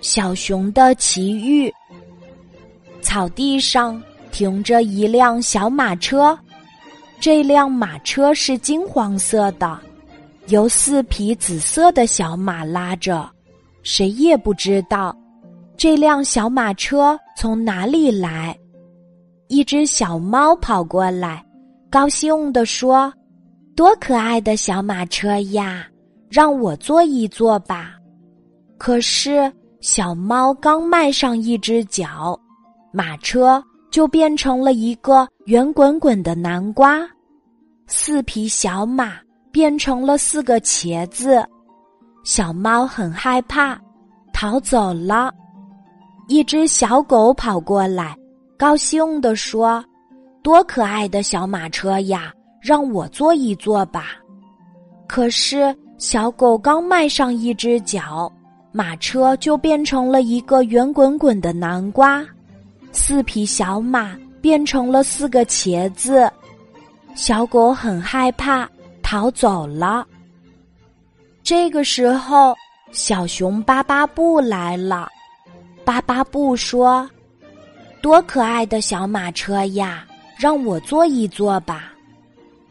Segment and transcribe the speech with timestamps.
[0.00, 1.72] 小熊的奇遇。
[3.00, 4.00] 草地上
[4.30, 6.38] 停着一辆小马车，
[7.20, 9.78] 这辆马车是金黄色的，
[10.48, 13.28] 由四匹紫色的小马拉着。
[13.82, 15.16] 谁也不知道
[15.76, 18.56] 这辆小马车从哪里来。
[19.48, 21.44] 一只小猫跑过来，
[21.90, 23.12] 高兴地说
[23.76, 25.86] ：“多可爱的小马车呀！
[26.30, 27.94] 让我坐一坐吧。”
[28.84, 32.36] 可是小猫刚迈上一只脚。
[32.90, 37.08] 马车就变成了一个圆滚滚的南瓜，
[37.86, 39.18] 四匹小马
[39.52, 41.46] 变成了四个茄子，
[42.24, 43.80] 小猫很害怕，
[44.32, 45.32] 逃走了。
[46.26, 48.16] 一只小狗跑过来，
[48.58, 49.82] 高兴地说
[50.42, 54.06] ：“多可爱的小马车呀，让我坐一坐吧。”
[55.06, 58.30] 可是小狗刚迈上一只脚，
[58.72, 62.26] 马车就变成了一个圆滚滚的南瓜。
[62.90, 66.30] 四匹小马变成了四个茄子，
[67.14, 68.68] 小狗很害怕，
[69.02, 70.06] 逃走了。
[71.42, 72.54] 这个时候，
[72.90, 75.08] 小熊巴巴布来了。
[75.84, 77.08] 巴巴布说
[78.00, 81.92] ：“多可爱的小马车呀，让我坐一坐吧。”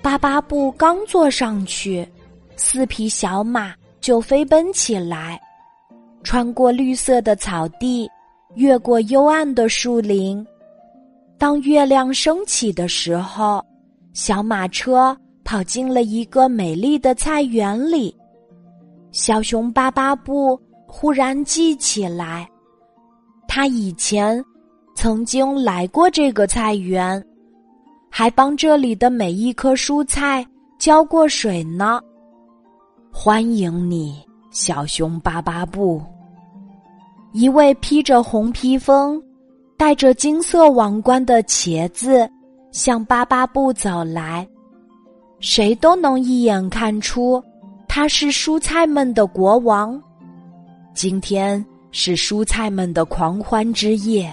[0.00, 2.06] 巴巴布刚坐上去，
[2.56, 5.40] 四匹小马就飞奔起来，
[6.22, 8.08] 穿过绿色的草地。
[8.54, 10.46] 越过幽暗的树林，
[11.38, 13.64] 当月亮升起的时候，
[14.12, 18.14] 小马车跑进了一个美丽的菜园里。
[19.10, 22.46] 小熊巴巴布忽然记起来，
[23.48, 24.44] 他以前
[24.94, 27.24] 曾经来过这个菜园，
[28.10, 30.46] 还帮这里的每一棵蔬菜
[30.78, 31.98] 浇过水呢。
[33.10, 36.00] 欢迎你，小熊巴巴布。
[37.32, 39.20] 一位披着红披风、
[39.76, 42.30] 戴着金色王冠的茄子
[42.70, 44.46] 向巴巴布走来，
[45.40, 47.42] 谁都能一眼看出
[47.88, 50.00] 他是蔬菜们的国王。
[50.94, 54.30] 今天是蔬菜们的狂欢之夜，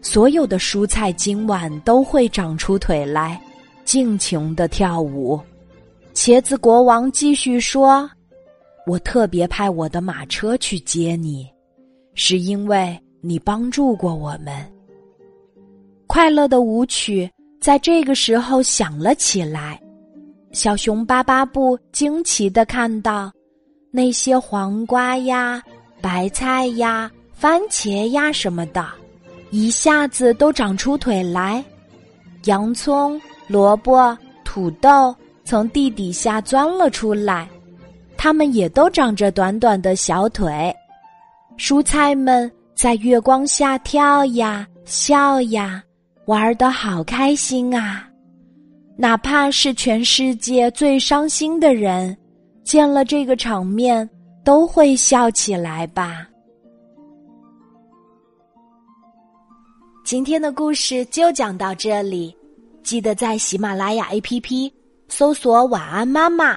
[0.00, 3.40] 所有的蔬菜今晚都会长出腿来，
[3.84, 5.40] 尽情的跳舞。
[6.14, 8.08] 茄子国王继续说
[8.88, 11.48] ：“我特别派我的马车去接你。”
[12.20, 14.52] 是因为你帮助过我们。
[16.08, 19.80] 快乐的舞曲在这个时候响了起来。
[20.50, 23.30] 小熊巴巴布惊奇的看到，
[23.92, 25.62] 那些黄瓜呀、
[26.00, 28.84] 白菜呀、番茄呀什么的，
[29.50, 31.64] 一下子都长出腿来。
[32.46, 37.48] 洋葱、萝卜、土豆从地底下钻了出来，
[38.18, 40.74] 它们也都长着短短的小腿。
[41.56, 45.82] 蔬菜们在月光下跳呀、笑呀，
[46.26, 48.04] 玩的好开心啊！
[48.96, 52.16] 哪怕是全世界最伤心的人，
[52.64, 54.08] 见了这个场面
[54.44, 56.28] 都会笑起来吧。
[60.04, 62.36] 今天的故事就讲到这里，
[62.82, 64.72] 记得在喜马拉雅 APP
[65.08, 66.56] 搜索“晚安妈妈”，